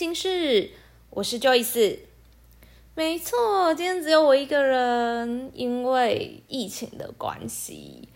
[0.00, 0.70] 心事，
[1.10, 1.98] 我是 Joyce。
[2.94, 8.08] 没错，今天只有我一个人，因为疫情的关系。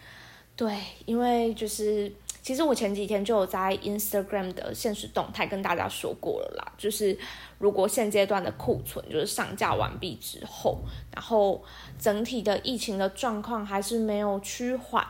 [0.57, 0.75] 对，
[1.05, 2.11] 因为就是
[2.41, 7.19] 其实我前几天就有在 Instagram 的现实动态跟大家说过了啦，就是
[7.59, 10.79] 如果现阶段的库存就是上架完毕之后，
[11.13, 11.63] 然后
[11.99, 15.07] 整体的疫情的状况还是没有趋缓。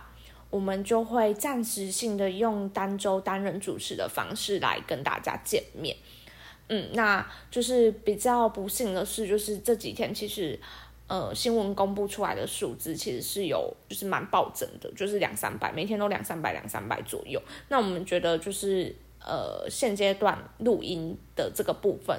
[0.50, 5.96] 我们就会暂时性的用单周单人主持的方式来跟大家见面，
[6.68, 10.58] 嗯，那就是比较不幸的是，就是这几天其实，
[11.06, 17.40] 呃，新闻公布出来的数字其实是有就是蛮暴增的，就是两三百，每天都两三百两三百左右。
[17.68, 22.18] 那我们觉得就是呃现阶段录音的这个部分，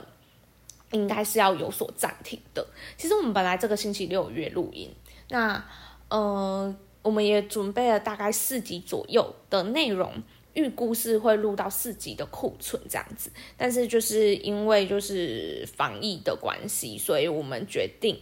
[0.92, 2.66] 应该是要有所暂停的。
[2.98, 4.90] 其实我们本来这个星期六约录音，
[5.30, 5.64] 那
[6.10, 6.76] 呃。
[7.06, 10.12] 我们也准备了大概四集左右的内容，
[10.56, 18.20] 预估是会录到四集的库存这样子，但是就是因为就是防疫的关系，所以我们决定。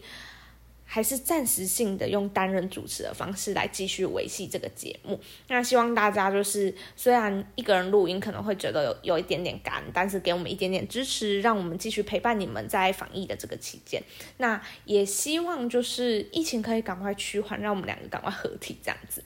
[0.86, 5.20] 还是暂时性的用单人主持的方式来继续维系这个节目。
[5.48, 14.04] 那希望大家就是虽然一个人录音可能会觉得有有一点点干，但是给我们一点点支持，让我们继续陪伴你们在防疫的这个期间。
[14.38, 19.23] 那也希望就是疫情可以赶快趋缓，让我们两个赶快合体这样子。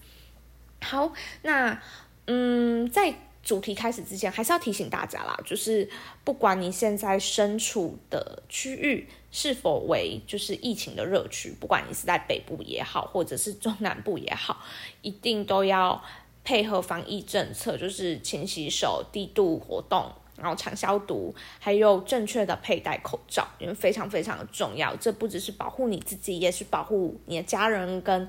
[0.80, 1.82] 好，那
[2.28, 5.90] 嗯，在主题开始之前，还是要提醒大家啦，就是
[6.24, 9.08] 不管你现在身处的区域。
[9.30, 11.54] 是否为就是疫情的热区？
[11.60, 14.64] 不管你是在北部也好，或者是中南部也好，
[15.02, 16.02] 一定都要
[16.46, 24.96] 配合防疫政策，就是勤洗手、低度活动，然后常消毒，还有正确的佩戴口罩，因为非常非常的重要。
[24.96, 28.28] 这不只是保护你自己，也是保护你的家人跟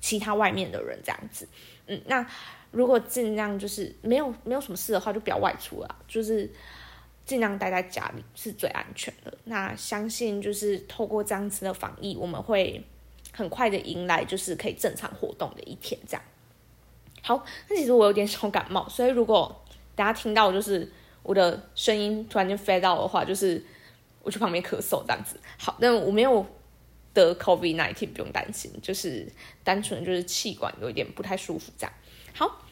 [0.00, 0.98] 其他外面的人。
[1.02, 1.48] 这样子，
[1.86, 2.26] 嗯，那
[2.70, 6.50] 如果尽量就是没有没有什么事的话，就不要外出了，就是。
[7.26, 9.32] 尽量待在家里是最安全的。
[9.44, 12.84] 那相信就是透过这样子的防疫，我们会
[13.32, 16.00] 很快的迎来就是可以正常活动的一天。
[16.08, 16.22] 这样
[17.22, 19.64] 好，那其实我有点小感冒，所以如果
[19.94, 20.90] 大家听到就是
[21.22, 23.64] 我的声音突然间飞到的话，就是
[24.22, 25.38] 我去旁边咳嗽这样子。
[25.56, 26.44] 好，那我没有
[27.14, 29.30] 得 COVID-19，不用担心，就是
[29.62, 31.92] 单纯就是气管有一点不太舒服这样。
[32.34, 32.62] 好。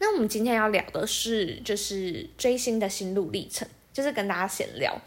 [0.00, 5.00] 那我们今天要聊的是，就是追星的心路历程，就是跟大家闲聊。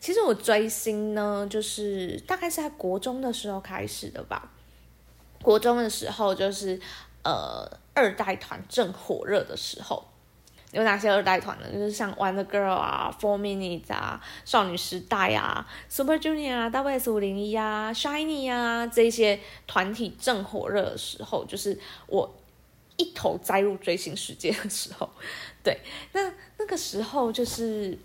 [0.00, 4.50] 其实我追星呢，就是大概是在国中的时候开始的吧。
[5.42, 6.78] 国中的时候，就是
[7.22, 10.04] 呃二代团正火热的时候，
[10.72, 11.66] 有哪些二代团呢？
[11.72, 22.34] 就是像 One Girl 啊、Four Minutes 啊、少女时代啊、Super Junior 啊、W S 五零一啊、Shiny 啊这些团体正火热的时候，就是我。
[22.96, 25.08] 一头栽入追星世界的时候，
[25.62, 25.78] 对，
[26.12, 27.96] 那那个时候就是，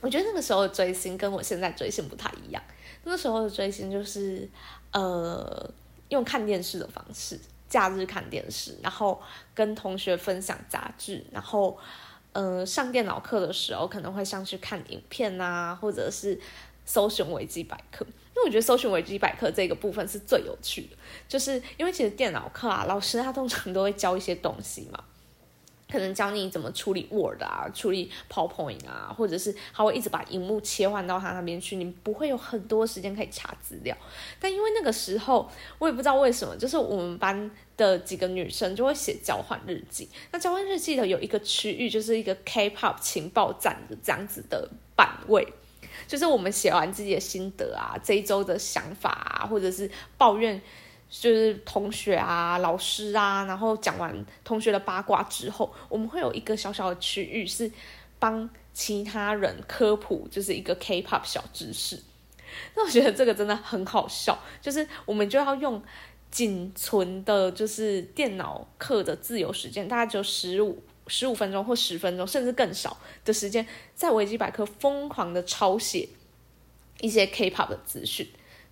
[0.00, 2.62] 我觉得那个时候的追星跟我现在追星不太一样。
[3.04, 4.48] 那时候的追星就是，
[4.92, 5.70] 呃，
[6.08, 9.20] 用看电视的方式，假日看电视，然后
[9.54, 11.78] 跟同学分享杂志，然后，
[12.32, 16.40] 呃，上电脑课的时候可能会上去看影片啊，或者是
[16.86, 18.06] 搜寻维基百科。
[18.36, 20.96] 因为我觉得搜寻维基百科这个部分是最有趣的，
[21.28, 25.04] 就是因为其实电脑课啊，老师他通常都会教一些东西嘛，
[25.88, 33.96] 可能教你怎么处理 Word 啊，处理 PowerPoint 啊，或者是他会一直把荧幕切换到他那边去，你不会有很多时间可以查资料。
[34.40, 45.46] 但因为那个时候，我也不知道为什么，就是我们班的几个女生就会写交换日记，那交换日记的有一个区域就是一个 K-pop 情报站的这样子的版位。
[46.06, 50.60] 就是我们写完自己的心得啊，这一周的想法啊，或者是抱怨，
[51.08, 57.70] 就是同学啊、老师啊，然后讲完同学的八卦之后，我们会有一个小小的区域是
[58.18, 62.00] 帮其他人科普，就是一个 K-pop 小知识。
[62.74, 65.82] 那我觉得这个真的很好笑，就是我们就要用
[66.30, 70.82] 仅存的，就是电脑课的自由时间，大概只有十五。
[71.06, 76.08] 十五分钟或十分钟，甚至更少的时间，在维基百科疯狂的抄写
[77.00, 78.26] 一些 K-pop 的资讯。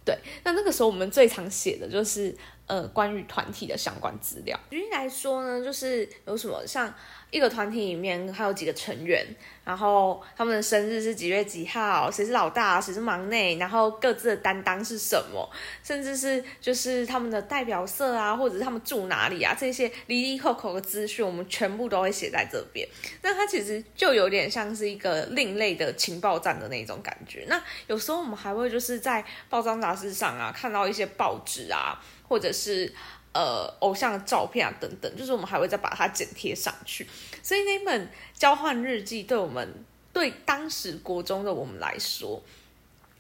[0.05, 2.34] 对，那那个时候我们最常写的就是
[2.67, 4.59] 呃关于团体的相关资料。
[4.70, 6.93] 举例来说呢，就是有什么像。
[7.32, 9.26] 一个团体里面还有几个成员，
[9.64, 15.50] 然后他们的生日是几月几号，谁是老大，谁是忙内，然后各自的担当是什么，
[15.82, 22.87] 甚至是就是他们的代表色啊，或者是他们住哪里啊，这些离离扣扣的资讯，我们全部都会写在这边。
[23.23, 27.47] 那它其实就有点像是一个另类的情报站的那种感觉。
[27.49, 31.99] 那有时候我们还会就是在报章杂志上啊，看到一些报纸啊，
[32.32, 32.90] 或者是。
[33.34, 37.08] 呃，偶像的照片啊，等等，就是我们还会再把它剪贴上去。
[37.43, 39.67] 所以那本交换日记对我们
[40.12, 42.43] 对当时国中的我们来说，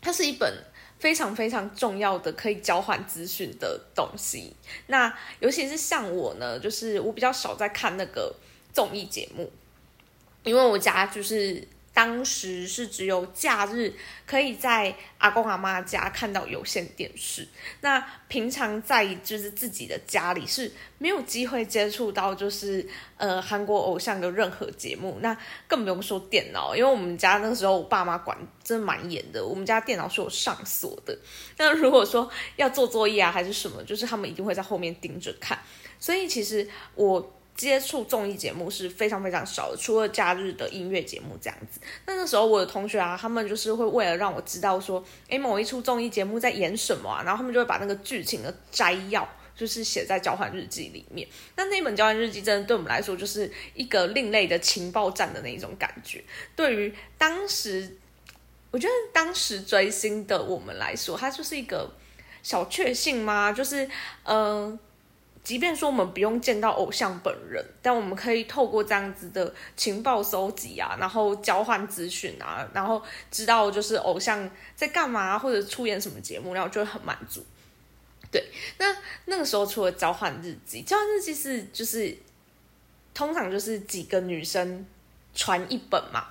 [0.02, 0.52] 它是一本
[0.98, 4.54] 非常非常重要的可以交换资讯的东西。
[4.88, 5.10] 那
[5.40, 8.36] 尤其是像我呢，就是我比较少在看那个
[8.74, 9.50] 综艺节目，
[10.44, 11.66] 因为我家就是。
[11.94, 13.92] 当时是只有假日
[14.26, 17.46] 可以在阿公阿妈家看到有线电视，
[17.82, 25.36] 那平常在就是自己的家里是没有机会接触到就是呃韩国偶像的任何节目，那
[25.68, 31.16] 更不用说电脑，因为我们家那时候我爸妈管真的蛮严的，我们家电脑是有上锁的，
[31.58, 35.58] 那如果说要做作业啊还是什么，就是他们一定会在后面盯着看，
[35.98, 37.38] 所以其实我。
[37.54, 41.78] 接触综艺节目是非常非常少的，除了假日的音乐节目这样子。
[42.06, 51.28] 那那时候我的同学啊，他们就是会为了让我知道说，诶，某一出综艺节目在演什么啊，然后他们就会把那个剧情的摘要，就是写在交换日记里面。
[51.54, 56.24] 那那本交换日记真的对我们来说，就是一个另类的情报站的那种感觉。
[56.56, 57.98] 对于当时，
[58.70, 61.88] 我觉得当时追星的我们来说，它就是一个
[62.42, 63.52] 小确幸吗？
[63.52, 63.88] 就是，
[64.24, 64.78] 嗯。
[65.44, 77.44] 即便说我们不用见到偶像本人，但我们可以透过这样子的情报搜集啊，然后交换资讯啊，然后知道就是偶像在干嘛或者出演什么节目，然后就会很满足。
[78.30, 78.48] 对，
[78.78, 82.16] 那那个时候除了交换日记，交换日记是就是
[83.12, 84.86] 通常就是几个女生
[85.34, 86.28] 传一本嘛，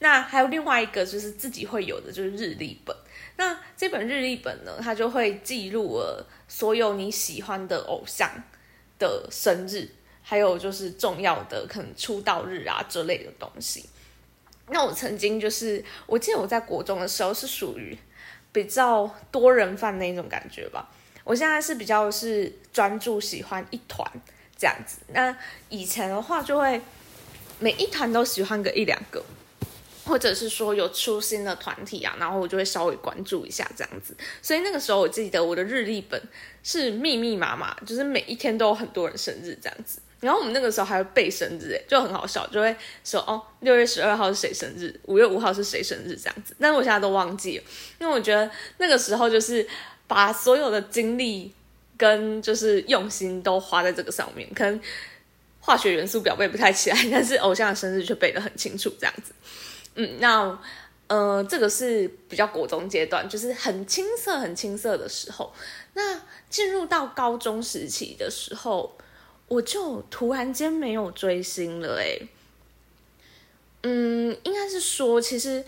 [0.00, 2.94] 那还有另外一个就是自己会有的就是日历本。
[3.38, 8.28] 那这本日历本呢，它就会记录了所有你喜欢的偶像
[8.98, 9.88] 的生日，
[10.22, 13.88] 还有就是重要的可能出道日啊这类的东西。
[14.70, 17.96] 那我曾经就是，我记得我在国中的时候是属于
[18.50, 20.90] 比较多人范那种感觉吧。
[21.22, 24.04] 我现在是比较是专注喜欢一团
[24.56, 24.98] 这样子。
[25.12, 25.34] 那
[25.68, 26.80] 以前的话就会
[27.60, 29.24] 每一团都喜欢个一两个。
[30.08, 34.16] 或者是说有出新的团体啊，然后我就会稍微关注一下这样子。
[34.40, 36.20] 所以那个时候我记得我的日历本
[36.62, 40.00] 是密密麻麻，就是每一天都有很多人生日这样子。
[40.20, 42.74] 然后我们那个时候还会背生日，哎，就很好笑，就会
[43.04, 46.56] 说哦，六月十二号是谁生日，五月五号是谁生日这样子。
[46.58, 47.64] 但是我现在都忘记了，
[48.00, 49.64] 因为我觉得那个时候就是
[50.08, 51.52] 把所有的精力
[51.96, 54.80] 跟就是用心都花在这个上面，可能
[55.60, 59.32] 化学元素表背不太起来，但是偶像的生日却背得很清楚这样子。
[59.98, 60.56] 嗯，那
[61.08, 65.52] 呃，这个是比较国中阶段，就是很青涩、很青涩的时候。
[65.94, 68.96] 那进入到高中时期的时候，
[69.48, 71.98] 我就突然间没有追星了。
[72.00, 72.16] 哎，
[73.82, 75.64] 嗯，应该是说，其实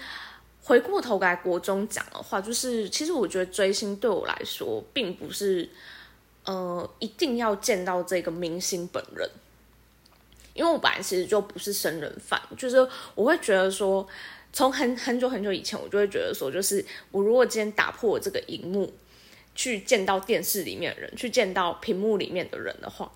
[0.62, 5.68] 回过头来国中讲的话，就是其实我觉得追星对我来说，并不是
[6.44, 9.28] 呃一定要见到这个明星本人。
[10.52, 12.76] 因为我本来其实就不是生人饭，就是
[13.14, 14.06] 我会觉得说，
[14.52, 18.92] 从很很久很久以前，我就会觉得说，就是我如果今天打破这个荧幕，
[19.54, 23.10] 去见到电视里面的人，去见到屏幕里面的人的话，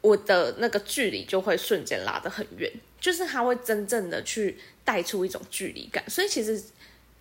[0.00, 2.70] 我的那个距离就会瞬间拉得很远，
[3.00, 6.02] 就是他会真正的去带出一种距离感。
[6.08, 6.62] 所以其实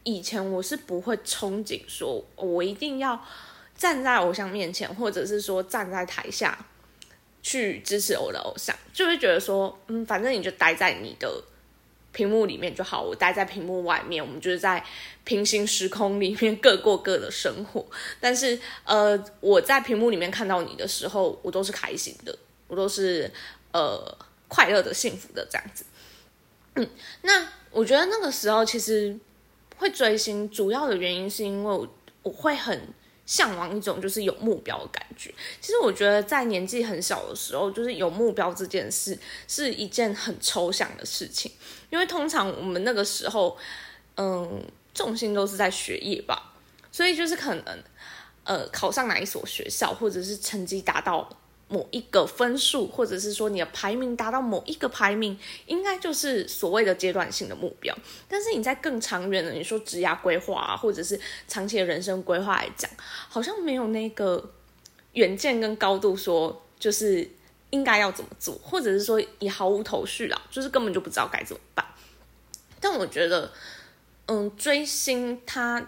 [0.03, 3.19] 以前我是不会憧憬说，我一定要
[3.75, 6.65] 站在偶像面前，或者是说站在台下。
[7.47, 11.43] 去支持我的偶像，就会觉得说，嗯，反正你就待在你的
[12.11, 14.83] 屏幕里面就好，我待在屏幕外面，我们就是在
[15.23, 17.85] 平行时空里面各过各的生活。
[18.19, 22.35] 但是，呃，我在屏幕里面看到你的时候，我都是开心的，
[22.67, 23.31] 我都是
[23.71, 25.85] 呃快乐的、幸福的这样子。
[26.73, 26.89] 嗯，
[27.21, 29.15] 那我觉得那个时候其实
[29.77, 31.87] 会追星，主要的原因是因为我
[32.23, 32.81] 我会很。
[33.25, 35.33] 向往一种就是有目标的感觉。
[35.59, 39.17] 其实我觉得在年纪很小的时候，就是有目标这件事
[39.47, 41.51] 是一件很抽象的事情，
[41.89, 43.57] 因为通常我们那个时候，
[44.17, 44.63] 嗯，
[44.93, 46.53] 重心都是在学业吧，
[46.91, 47.83] 所以就是可能，
[48.43, 51.29] 呃，考上哪一所学校，或者是成绩达到。
[51.67, 57.95] 某一个分数，或者是说你的排名达到某一个排名，应该就是所谓的阶段性的目标。
[58.29, 62.89] 但是你在更长远的，你说职业规划啊，或者是长期的人生规划来讲，
[63.29, 64.51] 好像没有那个
[65.13, 67.27] 远见跟高度，说就是
[67.71, 71.83] 应该要怎么做，或者是说也毫无头绪啊，就是根本就不知道该怎么办。
[72.79, 73.51] 但我觉得，
[74.27, 75.83] 嗯，追星它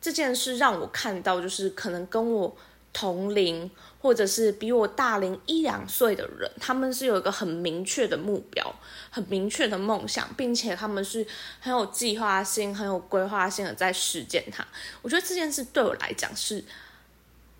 [0.00, 2.56] 这件事让我看到，就是可能跟我
[2.92, 3.70] 同龄。
[4.02, 8.74] 或者是比我大龄一两岁的人，他们是有一个很明确的目标、
[9.10, 11.26] 很明确的梦想，并且他们是
[11.60, 14.66] 很有计划性、很有规划性的在实践它。
[15.02, 16.64] 我觉得这件事对我来讲是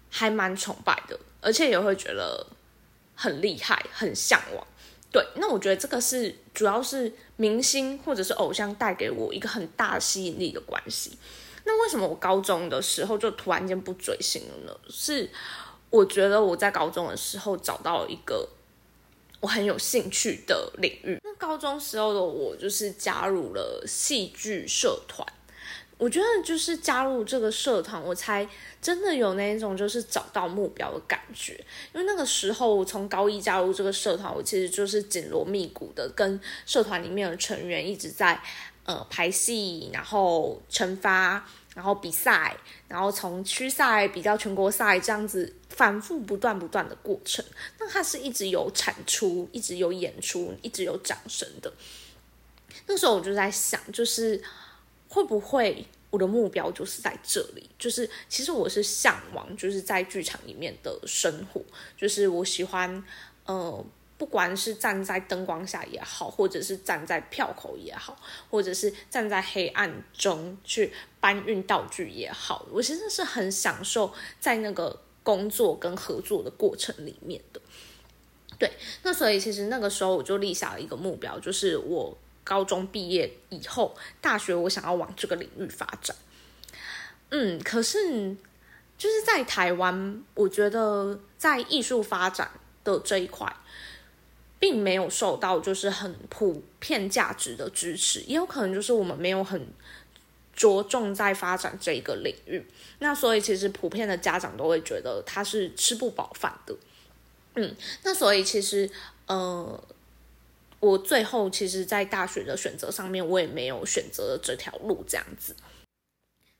[0.08, 2.46] 还蛮崇拜的，而且也会觉得
[3.14, 4.66] 很厉害、很向往。
[5.12, 11.18] 对，那我觉得这个是主要是明星或者是偶像带给我一个很大吸引力的关系。
[11.64, 14.81] 那为什么我高中的时候就突然间不追星了呢？
[14.88, 15.29] 是
[15.90, 18.49] 我觉得我在高中的时候找到了一个
[19.40, 21.19] 我很有兴趣的领域。
[21.25, 25.26] 那高中时候的我就是加入了戏剧社团。
[25.99, 28.49] 我觉得就是加入这个社团，我才
[28.81, 31.52] 真的有那一种就是找到目标的感觉。
[31.93, 38.43] 因为那个时候我从高一加入这个社团，我其实就是紧锣密鼓的跟社团里面的成员一直在
[38.84, 42.56] 呃排戏，然后惩罚，然后比赛，
[42.88, 47.44] 然后从区赛比较全国赛这样子反复不断不断的过程。
[47.78, 51.72] 那它是一直有产出，一直有演出，一直有掌声的。
[52.87, 54.42] 那时候我就在想，就是。
[55.12, 57.68] 会不会我的目标就是在这里？
[57.76, 61.60] 就是其实我是向往，就是在剧场里面的生活。
[61.96, 63.02] 就是我喜欢，
[63.44, 63.84] 呃，
[64.21, 68.15] 不管是站在灯光下也好，或者是站在票口也好，
[68.50, 77.61] 或者是站在黑暗中去搬运道具也好，我其实是很享受在那个工作跟合作的过程里面的。
[78.59, 78.71] 对，
[79.05, 82.15] 那所以其实那个时候我就立下了一个目标，就是我。
[82.43, 86.17] 高中毕业以后，大学我想要往这个领域发展。
[87.29, 88.35] 嗯，可是
[88.99, 92.50] 就是在台湾，我觉得在艺术发展
[92.83, 93.55] 的这一块，
[94.61, 99.67] 并没有受到就是很普遍价值的支持，也有可能就是我们没有很
[100.55, 102.64] 着重在发展这一个领域。
[103.00, 106.76] 那所以其实普遍的家长都会觉得他是吃不饱饭的。
[107.57, 107.75] 嗯，
[108.05, 108.88] 那所以其实
[109.26, 109.83] 呃。
[110.81, 115.55] 我最后其实，在大学的选择上面，我也没有选择这条路这样子。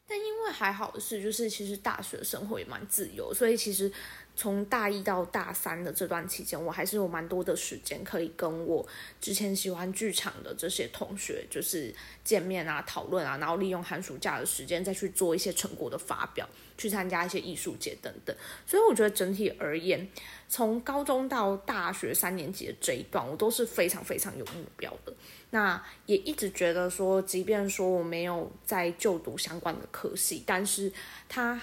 [0.07, 3.93] 但因为因为还好的是，就是其实大学生活也蛮自由，所以其实
[4.35, 8.87] 从大一到大三的这段期间，我还是有蛮多的时间可以跟我
[9.21, 11.95] 之前喜欢剧场的这些同学，就是
[12.25, 16.49] 见面啊、讨论啊，然后利用寒暑假的时间再去做一些成果的发表。
[16.79, 18.35] 去参加一些艺术节等等，
[18.67, 20.09] 所以我觉得整体而言，
[20.49, 25.15] 从高中到大学三年级的这一段，我都是非常非常有目标的。
[25.51, 30.93] 那也一直觉得说，即便说我没有在就读相关的科但是
[31.29, 31.61] 它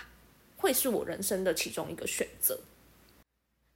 [0.58, 2.60] 会是我人生的其中一个选择。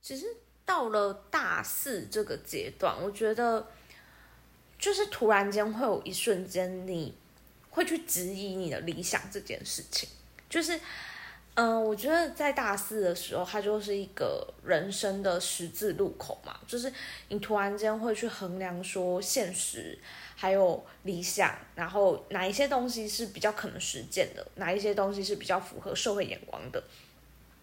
[0.01, 0.25] 其实
[0.65, 3.67] 到了大四这个阶段，我觉得
[4.77, 7.13] 就是突然间会有一瞬间，你
[7.69, 10.09] 会去质疑你的理想这件事情，
[10.49, 10.79] 就是。
[11.55, 16.91] 嗯，我觉得在大四的时候，它就是一个人生的十字路口嘛，就是
[17.27, 19.99] 你突然间会去衡量说现实
[20.35, 26.81] 还有理想，然后哪一些东西是比较可能实践的，哪一些东西是比较符合社会眼光的，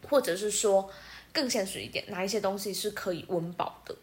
[0.09, 0.89] 或者是说
[1.33, 3.97] 更现实一点，哪一些东西是可以温饱的。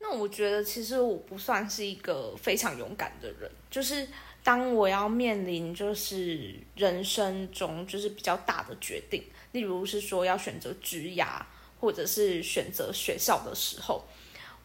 [0.00, 4.08] 那我觉得其实我不算是一个非常勇敢的人，就是。
[4.44, 9.22] 当我要面临就是人生中就是比较大的决定，
[9.52, 11.40] 例如是说要选择职涯
[11.80, 14.04] 或者是选择学校的时候，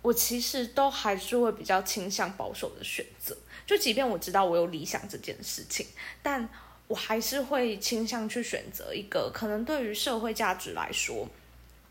[0.01, 3.37] 我其实都还是会比较倾向保守的选择。
[3.65, 5.85] 就即便我知道我有理想这件事情，
[6.23, 6.47] 但
[6.87, 11.27] 我还是会倾向去选择一个可能对于社会价值来说，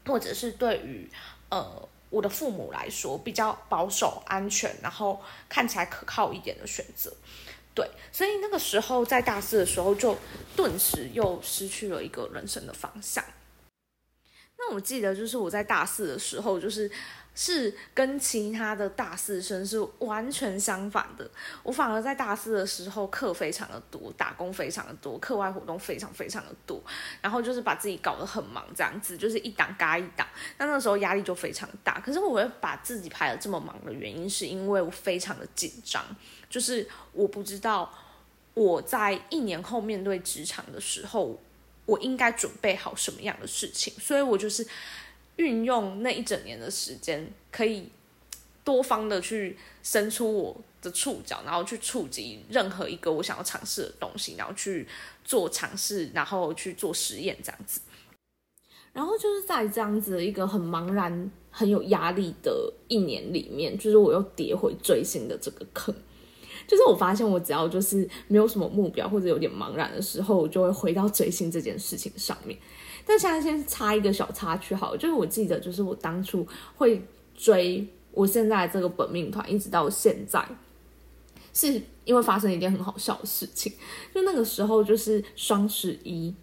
[0.07, 1.09] 或者是对于
[1.50, 7.12] 呃我的父母来说比较保守、安全，然后看起来可靠一点的选择。
[7.76, 10.16] 对，所以那个时候在大四的时候，就
[10.56, 13.23] 顿时又失去了一个人生的方向。
[14.59, 16.90] 那我记得就是我在大四的时候，就是
[17.35, 21.30] 是跟其他的大四生是完全相反的。
[21.62, 26.83] 我反而在大四的时候课非常的多，打工非常的多，课外活动非常非常的多，
[27.21, 30.26] 然后就是把自己搞得很忙，这样子就是一档嘎一档。
[30.56, 32.00] 那那时候压力就非常大。
[32.00, 36.02] 可是我会把自己排的这么忙的原因，是因为我非常的紧张。
[36.48, 37.92] 就是我不知道
[38.54, 41.38] 我在一年后面对职场的时候，
[41.84, 44.66] 我应该准备好什么样的事情，所以我就是
[45.36, 47.88] 运用那一整年的时间，可以
[48.64, 54.88] 多方的去伸出我的触角，然后去触及任何一个我想要尝试的东西，然后去
[55.24, 57.80] 做尝试，然后去做实验这样子。
[58.92, 65.94] 然后就是在这样子的一个很茫然、很有压力的一年里面，就是我又跌回追星的这个坑。
[66.66, 72.58] 就是我发现，我只要就是没有什么目标或者有点茫然的时候，我就会回到追星这件事情上面。
[73.04, 76.46] 但现在先插一个小插曲，好了，就是我记得，就是我当初
[76.76, 77.00] 会
[77.36, 80.44] 追我现在这个本命团，一直到现在，
[81.52, 83.72] 是因为发生一件很好笑的事情。
[84.12, 86.34] 就那个时候，就是双十一，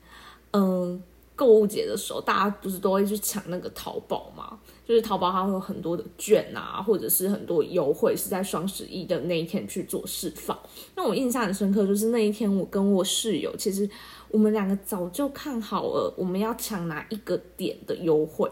[0.52, 1.04] 嗯，
[1.36, 4.60] 购物节的时候，大家不是都会去抢那个淘宝吗？
[4.86, 10.58] 就是淘宝它会有很多的券啊，或者是很多优惠是在双十一的那一天去做释放。
[10.96, 13.90] 那我印象很深刻，就是那一天我跟我室友，其实
[14.30, 18.52] 我们两个早就看好了我们要抢哪一个点的优惠，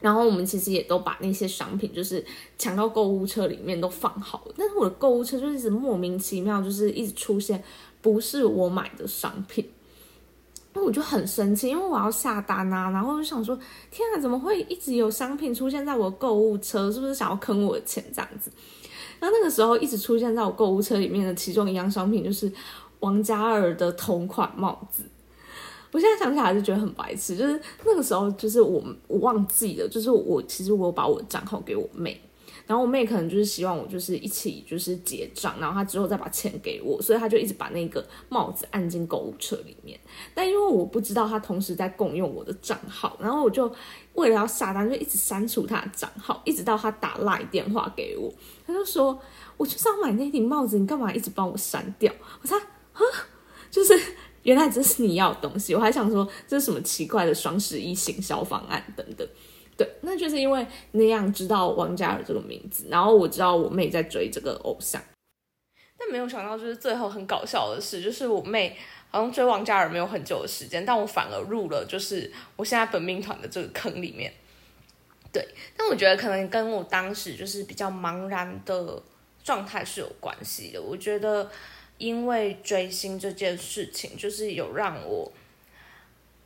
[0.00, 2.24] 然后我们其实也都把那些商品就是
[2.56, 7.62] 抢到购物车里面都放好了，但是我的购物车就一直莫名其妙就是一直出现
[8.00, 9.68] 不是我买的商品。
[10.74, 13.56] 那我就很生气，因为我要下单啊，然后我就想说，
[13.90, 16.90] 天啊，怎么会一直有商品出现在我购物车？
[16.90, 18.50] 是不是想要坑我的钱这样子？
[19.20, 22.52] 然后那个时候一直出现在我购物车里面的其中一样商品就是
[23.00, 25.04] 王嘉尔的同款帽子。
[25.92, 32.20] 我现在想起来就觉得很白痴，就是那个时候就是我我忘记了，就是我其实我把我账号给我妹。
[32.66, 39.98] 然后我妹可能就是希望我就是一起就是结账，然后她之后再把钱给我，所以她就一直把那个帽子按进购物车里面。
[40.34, 43.70] 但因为我不知道她同时在共用我的账号，然后我就
[44.14, 48.32] 为了要下单，就一直删除她的账号，一直到她打赖电话给我，
[48.66, 49.20] 她就说
[49.56, 52.56] ：“我就是要买那顶帽子，你干嘛一直帮我删掉？”我说
[52.94, 53.00] ：“啊，
[53.70, 53.98] 就是
[54.42, 59.26] 原来这是你要的东西。”我还想说这是什么奇怪的双十一行销方案等等。
[59.76, 65.02] 对，那就是因为那样知道王嘉尔这个名字，然后我知道我妹在追这个偶像，
[65.98, 68.76] 但没有想到就是最后很搞笑的事，就是我妹
[69.10, 74.32] 好像追王嘉尔没有很久的时间，但我反而入了就是我现在本命团的这个坑里面。
[75.32, 75.44] 对，
[75.76, 79.02] 但我觉得可能跟我当时就是比较茫然的
[79.42, 80.80] 状态是有关系的。
[80.80, 81.50] 我觉得
[81.98, 85.32] 因为追星这件事情，就是有让我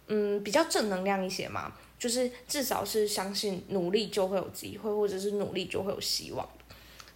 [0.08, 1.72] 嗯比较正能量一些嘛。
[1.98, 6.48] 就是至少是相信努力就会有机会，或者是努力就会有希望。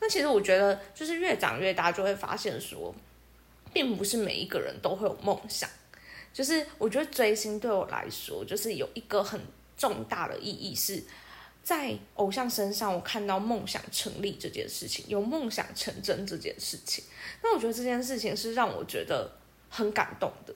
[0.01, 2.93] 那其实我觉得，就是越长越大，就会发现说，
[3.73, 5.71] 并不是每一个人都会有梦想。
[6.33, 9.41] 就是我觉得追星对我来说，就是有一个很
[9.77, 11.01] 重大的意义，是
[11.63, 17.05] 在偶像身上，我看到梦想成立这件事情，有梦想成真这件事情。
[17.41, 19.31] 那我觉得这件事情是让我觉得
[19.71, 20.53] 很感动的，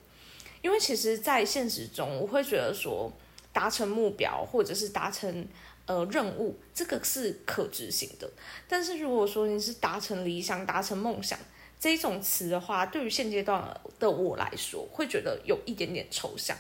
[0.67, 3.13] 因为其实，在现实中，我会觉得说。
[3.57, 5.49] 达成目标或者是达成
[5.87, 8.31] 呃任务，这个是可执行的。
[8.69, 11.39] 但是如果说你是达成理想、达成梦想
[11.81, 16.55] 这一种词的话，对于现阶段的我来说，会觉得有一点点抽象。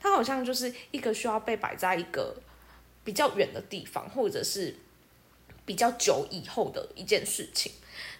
[0.00, 2.34] 它好像就是一个需要被摆在一个
[3.04, 4.74] 比较远的地方，或者是
[5.64, 7.70] 比较久以后的一件事情。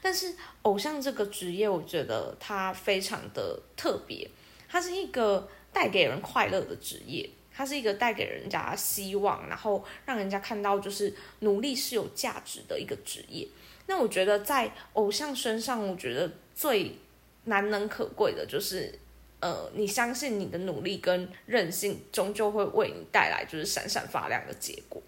[0.01, 4.31] 但是偶像这个职业，我觉得它非常的特别，
[4.73, 7.29] 它是一个带给人快乐的职业。
[7.55, 13.47] 它是一个带给人家希望，然后让人家看到就是努力是有价值的一个职业。
[13.87, 16.97] 那我觉得在偶像身上，我觉得最
[17.45, 18.99] 难能可贵的就是，
[19.41, 25.03] 呃，你相信你的努力跟韧性，终究会为你带来就是闪闪发亮的结果。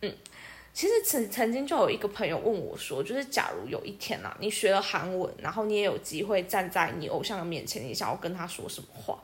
[0.00, 0.10] 嗯，
[0.74, 9.16] 其实曾曾经就有一个朋友问我说，就是假如有一天啊，你学了韩文，然后你也有机会站在你偶像的面前，你想要跟他说什么话？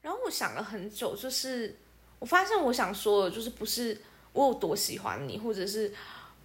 [0.00, 1.76] 然后我想了很久，就是
[2.18, 4.00] 我发现我想说的，就是不是
[4.32, 5.92] 我有多喜欢你，或者是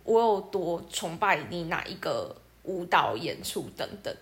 [0.03, 4.13] 我有多崇拜你哪一个舞蹈演出等等。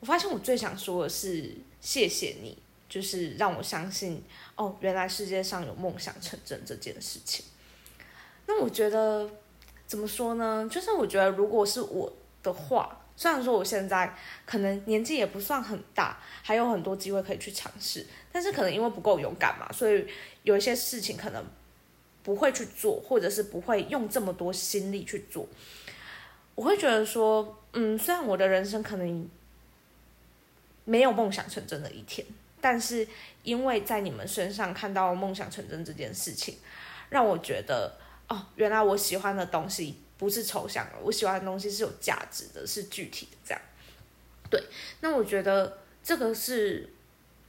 [0.00, 2.56] 我发现我最想说的是谢谢你，
[2.88, 4.24] 就是让我相信
[4.56, 7.44] 哦，原来世界上有梦想成真这件事情。
[8.46, 9.28] 那我觉得
[9.86, 10.68] 怎么说呢？
[10.70, 13.00] 就是我觉得如果是我的话。
[13.16, 14.12] 虽然说我现在
[14.44, 20.04] 可能年纪也不算很大，还有很多机会可以去尝试，但是可能因为不够勇敢嘛，所以
[20.42, 21.44] 有一些事情可能
[22.24, 25.46] 不会去做，或者是不会用这么多心力去做。
[26.56, 29.30] 我会觉得说，嗯，虽然我的人生可能
[30.84, 32.26] 没有梦想成真的一天，
[32.60, 33.06] 但是
[33.44, 36.56] 因为在你们身上看到梦想成真这件事情，
[37.10, 37.96] 让我觉得
[38.28, 39.98] 哦，原来我喜欢的东西。
[40.16, 43.60] 不是抽象的，我喜欢的东西是有价值的，是具体的这样。
[44.48, 44.62] 对，
[45.00, 46.88] 那我觉得这个是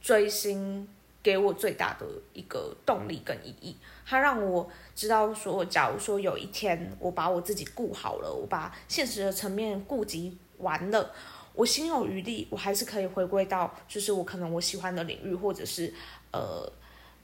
[0.02, 0.86] 追星
[1.22, 3.76] 给我最大的一个动力跟意义。
[4.04, 11.14] 它让我知道说，假如说有一天我把我自己顾好了，我把现实的层面顾及完了，
[11.54, 15.94] 我心有余力，我还是可以回归到就是我可能我喜欢的领域，或者是
[16.32, 16.70] 呃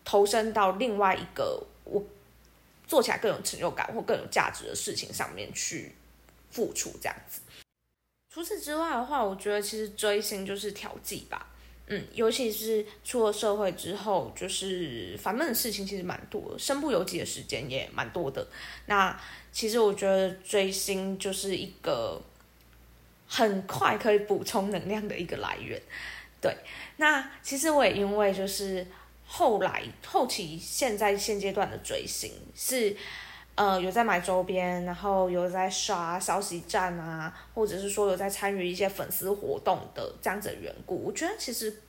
[0.05, 2.01] 投身到另外一个我。
[2.93, 5.95] 做起来更有成就感或更有价值的事情上面去
[6.51, 7.41] 付出，这样子。
[8.29, 11.47] 除此之外的话，我觉得其实追星就是调剂吧。
[11.87, 18.47] 嗯，尤其是出了社会之后，就是烦闷的事情其实蛮多，身不由己的时间也蛮多的。
[18.85, 19.19] 那
[19.51, 22.21] 其实我觉得追星就是一个
[23.27, 25.81] 很快可以补充能量的一个来源。
[26.43, 26.55] 对，
[26.99, 28.87] 那其实我也因为就是。
[29.33, 32.95] 后来后期现在现阶段的追星是。
[33.55, 41.83] 呃，有在买周边，然后有在刷消息站啊，或者是说有在参与一些粉丝活动的这样子的缘故，我觉得其实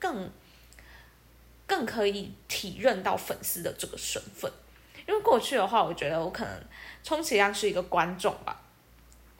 [0.00, 0.28] 更
[1.64, 4.50] 更可以体认到粉丝的这个身份。
[5.06, 6.60] 因为过去的话，我觉得我可能
[7.04, 8.60] 充其量是一个观众吧。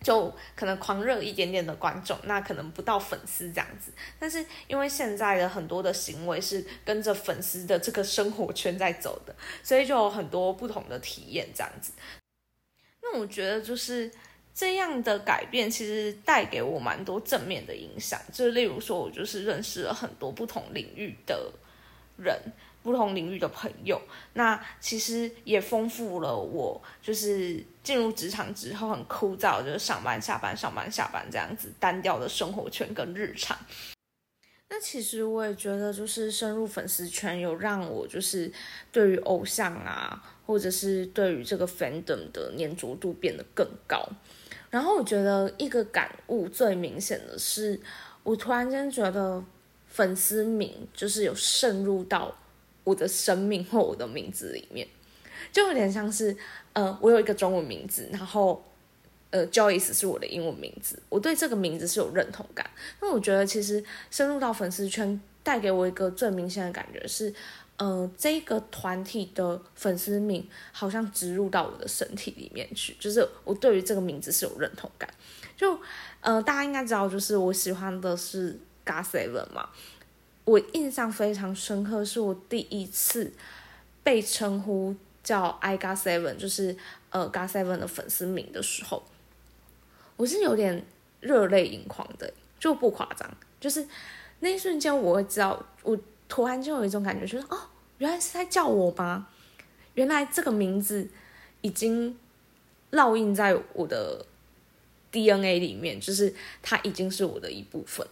[0.07, 3.91] 就可能狂热一点点的观众，那可能不到粉丝这样子。
[4.21, 11.91] 但是因为现在的很多的行为是跟着粉丝的这个生活圈在走的，所以就有很多不同的体验这样子。
[13.03, 14.09] 那我觉得就是
[14.55, 18.21] 这样的改变，其实带给我蛮多正面的影响。
[18.33, 21.51] 就例如说，我就是认识了很多不同领域的
[22.17, 22.41] 人。
[22.87, 24.01] 不同领域的朋友，
[24.35, 33.59] 那其实也丰富了我，就是进入职场之后很枯燥，就是上班下班上班下班这样子单调的生活圈跟日常。
[34.69, 38.51] 那其实我也觉得，就是深入粉丝圈有让我就是
[38.91, 44.09] 对于偶像啊，或者是对于这个 fandom 的粘着度变得更高。
[44.71, 47.81] 然后我觉得一个感悟最明显的是，
[48.23, 49.43] 我突然间觉得
[49.87, 52.37] 粉丝名就是有渗入到。
[52.87, 54.87] 我的生命或我的名字里面，
[55.51, 56.37] 就有点像是，
[56.73, 58.65] 呃，我有一个中文名字，然后，
[59.31, 62.71] 呃，Joyce 是我的英文名字，我对这个名字是有认同感。
[63.01, 67.35] 那我觉得其实深入到粉丝圈，带给我一个最明显的感觉是，
[67.77, 75.13] 呃，这个团体的粉丝名好像植入到我的身体里面去，就是我对于这个名字是有认同感。
[75.57, 75.77] 就，
[76.21, 79.71] 呃，大家应该知道，就是我喜欢的是 God Seven 嘛。
[80.47, 83.33] 我印象非常深刻，是我第一次
[84.05, 86.77] 被称呼叫 I got seven，就是
[87.11, 89.03] 呃 got seven 的粉丝名的时候，
[90.15, 90.85] 我是有点
[91.19, 93.29] 热泪盈眶的，就不夸张，
[93.59, 93.89] 就是
[94.39, 97.59] 那一瞬间我会知道，我突然就有一种感觉，就是哦，
[97.99, 99.27] 原来是在叫我吗？
[99.95, 101.09] 原来这个名字
[101.61, 102.17] 已经
[102.93, 104.25] 烙印在我的
[105.11, 106.33] DNA 里面，就是
[106.63, 108.07] 它已经是我的一部分。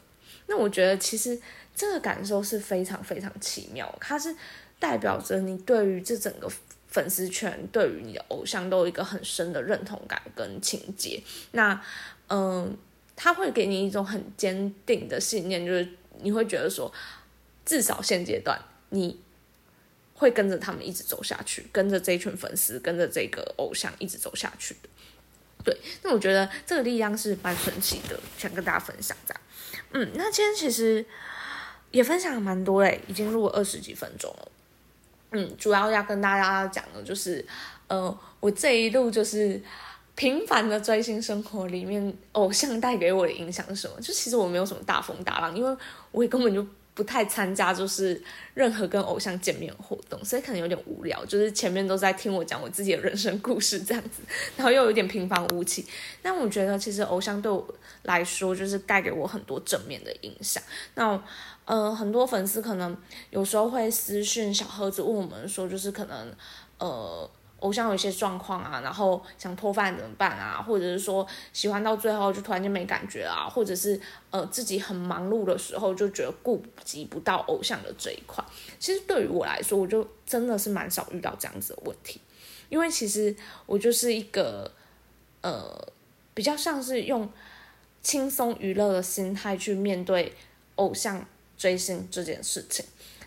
[0.46, 1.40] 那我觉得其实。
[1.76, 4.32] 这个感受是非常非常奇妙，它是
[4.78, 6.48] 代表着你对于这整个
[6.86, 11.20] 粉丝圈，对于你的偶像都有一个很深的认同感跟情结。
[11.50, 11.82] 那，
[12.28, 12.78] 嗯，
[13.16, 15.88] 他会给你一种很坚定的信念，就是
[16.22, 16.94] 你会觉得说，
[17.66, 18.56] 至少现阶段
[18.90, 19.20] 你
[20.14, 24.88] 会跟着他们一直走下去，跟着这一群粉丝，跟着这个偶像一直走下去的。
[25.64, 29.40] 对，那我觉得这个力量是蛮神奇的，想跟大家分享这样。
[29.94, 31.04] 嗯，那今天其实。
[31.94, 34.48] 也分享蛮多嘞，已经录了二十几分钟了。
[35.30, 37.46] 嗯，主要要跟大家讲的，就是，
[37.86, 39.62] 呃，我这一路就是
[40.16, 44.00] 平凡的追星生活里面，偶像带给我的影响是什么？
[44.00, 45.76] 就其实我没有什么大风大浪，因为
[46.10, 46.66] 我也根本就。
[46.94, 48.22] 不太参加就是
[48.54, 51.24] 任何跟偶像见面活动，所以可能有点无聊。
[51.26, 54.22] 就是前面都在听我讲我自己的人生故事这样子，
[54.56, 55.84] 然后又有点平凡无奇。
[56.22, 57.66] 那我觉得其实偶像对我
[58.02, 60.62] 来说就是带给我很多正面的影响。
[60.94, 61.20] 那
[61.64, 62.96] 呃，很多粉丝可能
[63.30, 66.32] 有时候会私讯小盒子问我们说，就是可能
[66.78, 67.28] 呃。
[67.64, 70.60] 偶像有一些状况啊，然后想脱饭怎么办啊？
[70.60, 73.48] 或者是说喜欢到最后就突然间没感觉啊？
[73.48, 73.98] 或者是
[74.28, 78.44] 呃自己很忙碌的时候就觉得顾及不到偶像的这一块。
[78.78, 82.20] 其实对于我来说，我就真的是蛮少遇到这样子的问题，
[82.68, 84.70] 因为其实我就是一个
[85.40, 85.88] 呃
[86.34, 87.26] 比较像是用
[88.02, 90.36] 轻松娱乐的心态去面对
[90.74, 92.84] 偶像追星这件事情，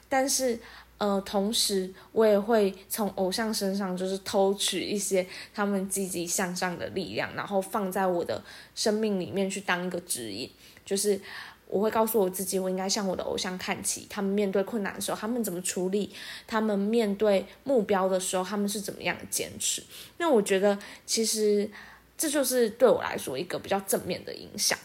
[0.08, 0.60] 但是。
[0.99, 10.49] 呃，同时我也会从偶像身上就是偷取一些他们积极向上的力量，然后放在我的生命里面去当一个指引。
[10.83, 11.21] 就是
[11.67, 14.07] 我会告诉我自己，我应该向我的偶像看齐。
[14.10, 16.12] 他们面对困难的时候，他们怎么处理？
[16.47, 19.83] 他们面对目标的时候，他们是怎么样坚持？
[20.17, 21.69] 那我觉得，其实
[22.17, 24.79] 这就是对我来说一个比较正面的影响。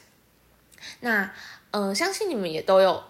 [1.00, 1.32] 那
[1.70, 3.02] 呃，相信你们也都有。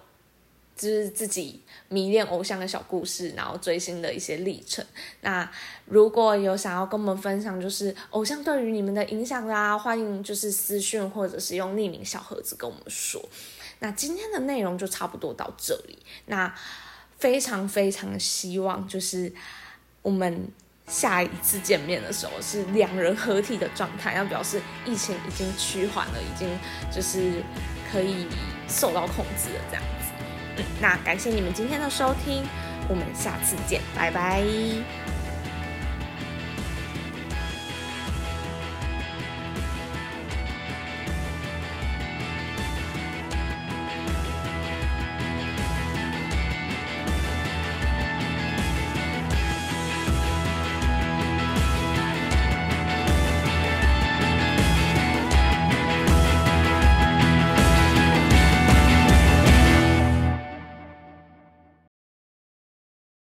[0.75, 4.85] 就是自己迷恋偶像的小故事，然后追星的一些历程。
[5.21, 5.49] 那
[5.87, 13.23] 如果有想要跟我们分享，就是偶像对于你们的影响啦，欢迎就是私讯或者是用匿名小盒子跟我们说。
[13.81, 15.99] 那今天的内容就差不多到这里。
[16.27, 16.53] 那
[17.19, 19.33] 非常非常希望就是
[20.03, 20.49] 我们
[20.89, 26.49] 下一次见面的时候是两人合体的状态，要表示疫情已经趋缓了，已经
[26.93, 27.43] 就是
[27.93, 28.27] 可以
[28.69, 30.02] 受到控制了这样。
[30.81, 32.45] 那感谢你们今天的收听，
[32.89, 34.43] 我们下次见，拜拜。